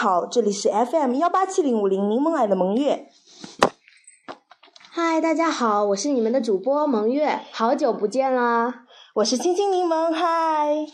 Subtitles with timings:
[0.00, 3.08] 好，这里是 FM 幺八七零五零柠檬爱的萌月。
[4.92, 8.84] 嗨，大家好，我是你们的主播萌月，好久不见啦！
[9.16, 10.86] 我是青青柠檬，嗨。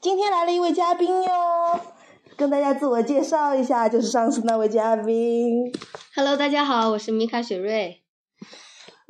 [0.00, 1.78] 今天来了一位嘉宾哟，
[2.36, 5.72] 跟大家自我介绍一下，就是上次那位嘉宾。
[6.16, 8.02] Hello，大家好，我是米卡雪瑞。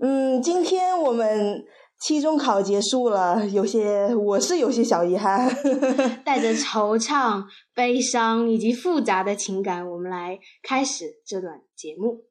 [0.02, 1.64] 嗯，今天我们
[2.00, 5.48] 期中考结束了，有些我是有些小遗憾。
[6.24, 12.24] 带着惆怅、悲伤以及复杂的情感，我们来开始这段节目。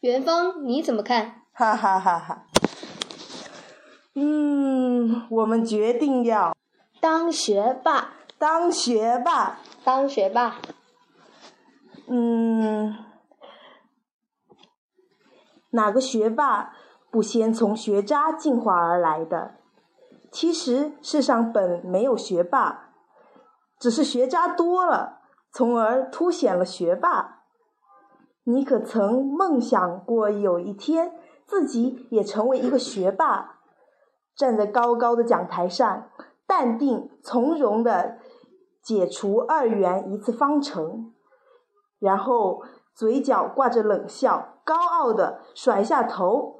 [0.00, 1.42] 元芳，你怎么看？
[1.52, 2.46] 哈哈哈哈。
[4.14, 6.56] 嗯，我们决定要
[6.98, 9.60] 当学霸，当学霸。
[9.84, 10.60] 当学霸。
[12.08, 12.96] 嗯，
[15.76, 16.72] 哪个学霸
[17.10, 19.56] 不先从学渣进化而来的？
[20.32, 22.90] 其实世上本没有学霸，
[23.78, 25.20] 只是学渣多了，
[25.52, 27.42] 从而凸显了学霸。
[28.44, 31.12] 你可曾梦想过有一天
[31.44, 33.60] 自己也成为一个学霸？
[34.34, 36.10] 站在高高的讲台上，
[36.46, 38.18] 淡定从容的
[38.82, 41.12] 解除二元一次方程，
[41.98, 42.62] 然后
[42.94, 46.58] 嘴角挂着冷笑，高傲的甩下头，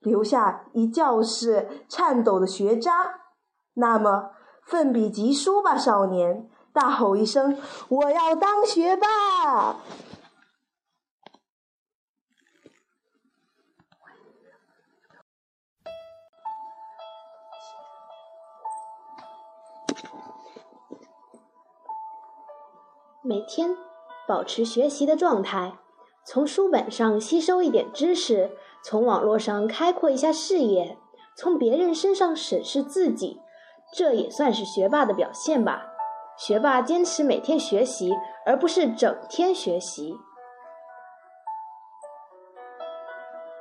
[0.00, 3.20] 留下一教室颤抖的学渣。
[3.72, 4.32] 那么，
[4.62, 6.50] 奋笔疾书吧，少年！
[6.74, 9.76] 大吼一声：“我要当学霸！”
[23.22, 23.76] 每天
[24.26, 25.78] 保持学习的状态，
[26.30, 28.50] 从书本上吸收一点知识，
[28.82, 30.98] 从网络上开阔一下视野，
[31.34, 33.40] 从别人身上审视自己，
[33.94, 35.86] 这也算是学霸的表现吧。
[36.36, 40.18] 学霸坚持每天学习，而不是整天学习。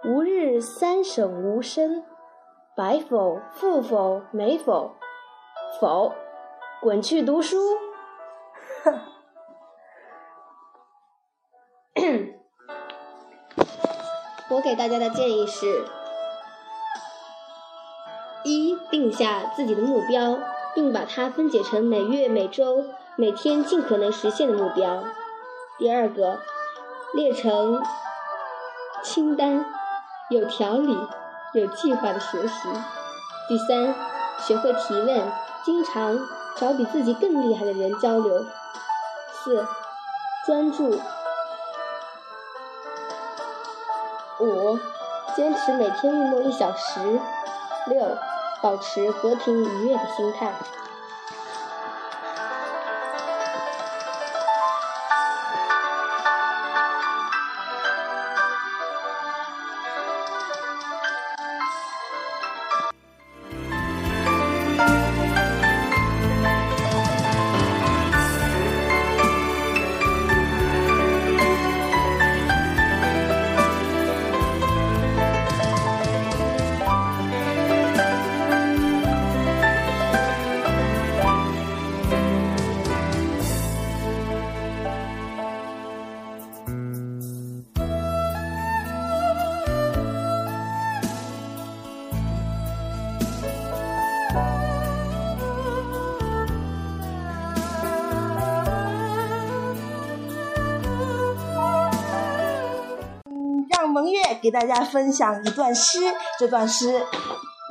[0.03, 2.03] 吾日三省吾身：
[2.75, 4.91] 白否、富否、美否？
[5.79, 6.11] 否，
[6.81, 7.57] 滚去读书。
[14.57, 15.85] 我给大家的建议是：
[18.43, 20.39] 一、定下自己的目标，
[20.73, 22.85] 并把它分解成每月、每周、
[23.15, 25.03] 每天尽可能实现的目标；
[25.77, 26.39] 第二个，
[27.13, 27.83] 列成
[29.03, 29.63] 清单，
[30.31, 30.97] 有条理、
[31.53, 32.69] 有计划的学习；
[33.47, 33.93] 第三，
[34.39, 35.31] 学会提问，
[35.63, 36.17] 经常
[36.55, 38.43] 找比自己更厉害的人交流；
[39.31, 39.67] 四，
[40.47, 40.99] 专注。
[45.37, 46.99] 坚持每天运动一小时。
[47.85, 48.17] 六，
[48.59, 50.51] 保持和平愉悦的心态。
[103.69, 105.99] 让蒙月给大家分享一段诗，
[106.39, 107.05] 这段诗，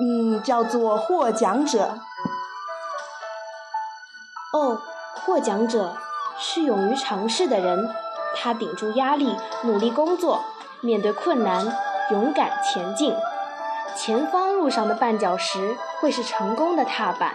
[0.01, 1.99] 嗯，叫做《获奖者》。
[4.59, 4.81] 哦，
[5.15, 5.97] 获奖者
[6.39, 7.89] 是勇于尝试的人，
[8.37, 10.45] 他顶住压力，努力工作，
[10.81, 11.67] 面对困难，
[12.11, 13.15] 勇敢前进。
[13.97, 17.35] 前方路上的绊脚石会是成功的踏板。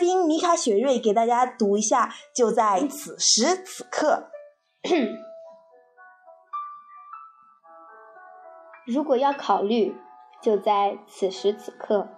[0.00, 4.30] 宾米卡雪瑞给大家读一下，就在此时此刻。
[8.86, 9.94] 如果要考虑，
[10.40, 12.08] 就在此时此刻。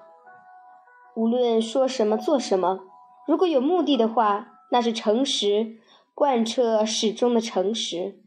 [1.17, 2.79] 无论说什么做什么，
[3.26, 5.81] 如果有目的的话，那是诚实，
[6.14, 8.23] 贯彻始终的诚实。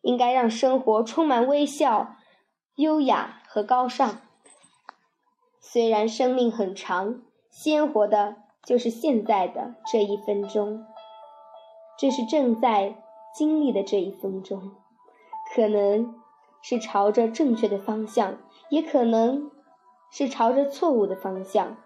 [0.00, 2.16] 应该让生活充满微笑、
[2.76, 4.22] 优雅和高尚。
[5.60, 7.20] 虽然生命很长，
[7.50, 10.86] 鲜活的就是现在的这一分钟，
[11.98, 12.94] 这是正在
[13.34, 14.70] 经历的这一分钟，
[15.52, 16.14] 可能
[16.60, 18.38] 是朝着正确的方向，
[18.68, 19.50] 也可能
[20.10, 21.76] 是朝着错误的方向。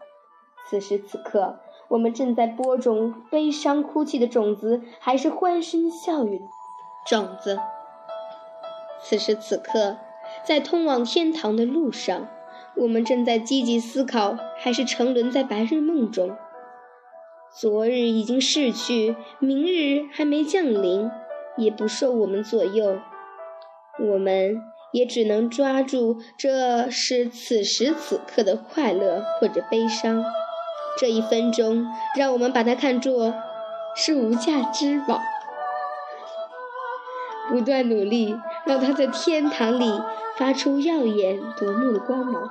[0.69, 6.43] 此时此刻，我们正在播种悲伤哭泣的种子，还是欢声笑语
[7.07, 7.59] 种子？
[9.01, 9.97] 此时此刻，
[10.45, 12.29] 在通往天堂的路上，
[12.75, 16.37] 我们正在积极思考，还是沉沦在白日梦中？
[17.59, 21.11] 昨日已经逝去，明日还没降临，
[21.57, 22.99] 也不受我们左右。
[23.99, 24.61] 我们
[24.93, 30.23] 也只能抓住这是此时此刻的快乐或者悲伤。
[30.99, 31.87] 这一分钟，
[32.19, 33.33] 让我们把它看作
[33.97, 35.23] 是无价之宝，
[37.49, 38.37] 不断努力，
[38.67, 39.91] 让它在天堂里
[40.37, 42.51] 发出耀眼夺目的光芒。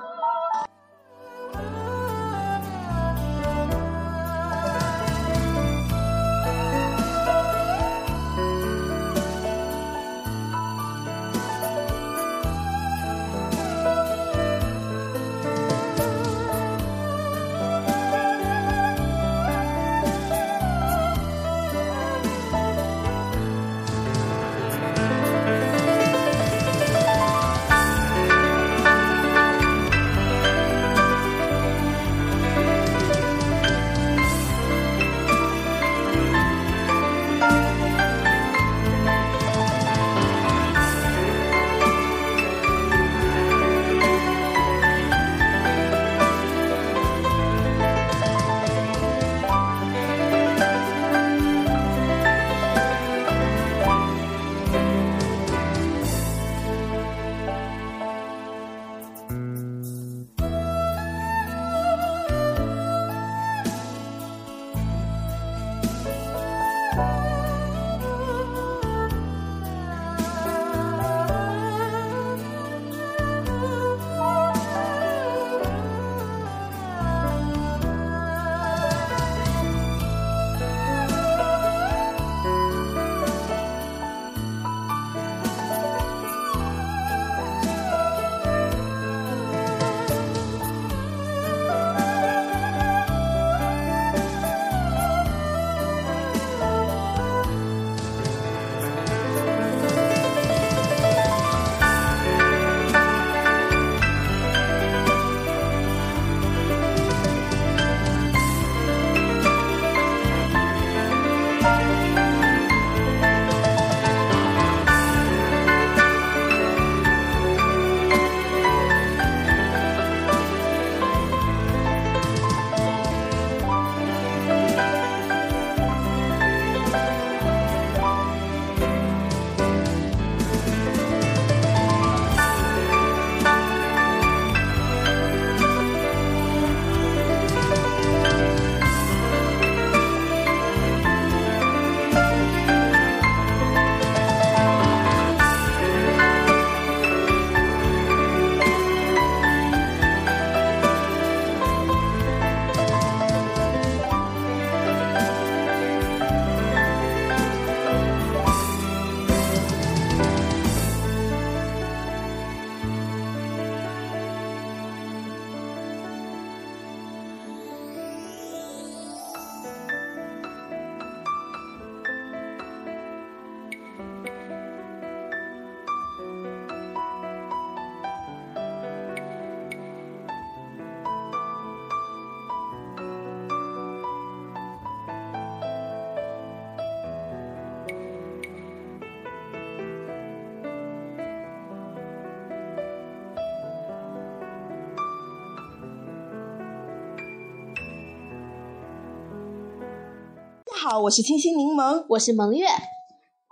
[200.88, 202.64] 好，我是清新柠檬，我是萌月，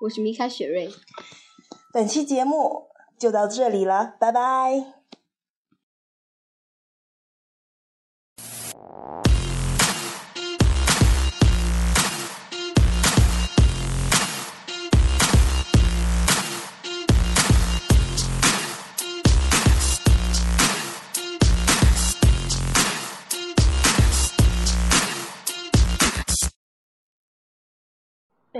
[0.03, 0.89] 我是米卡雪瑞。
[1.93, 2.85] 本期节目
[3.19, 4.94] 就到这里了，拜拜。